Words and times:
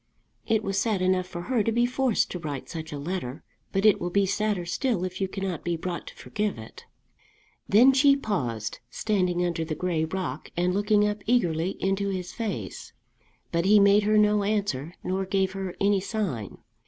It 0.47 0.63
was 0.63 0.79
sad 0.81 0.99
enough 1.03 1.27
for 1.27 1.43
her 1.43 1.61
to 1.63 1.71
be 1.71 1.85
forced 1.85 2.31
to 2.31 2.39
write 2.39 2.69
such 2.69 2.91
a 2.91 2.97
letter, 2.97 3.43
but 3.71 3.85
it 3.85 4.01
will 4.01 4.09
be 4.09 4.25
sadder 4.25 4.65
still 4.65 5.03
if 5.05 5.21
you 5.21 5.27
cannot 5.27 5.63
be 5.63 5.77
brought 5.77 6.07
to 6.07 6.15
forgive 6.15 6.57
it." 6.57 6.85
Then 7.69 7.93
she 7.93 8.15
paused, 8.15 8.79
standing 8.89 9.45
under 9.45 9.63
the 9.63 9.75
gray 9.75 10.05
rock 10.05 10.49
and 10.57 10.73
looking 10.73 11.07
up 11.07 11.21
eagerly 11.27 11.77
into 11.79 12.09
his 12.09 12.33
face. 12.33 12.93
But 13.51 13.65
he 13.65 13.79
made 13.79 14.01
her 14.01 14.17
no 14.17 14.41
answer, 14.41 14.95
nor 15.03 15.23
gave 15.23 15.51
her 15.51 15.75
any 15.79 15.99
sign. 15.99 16.57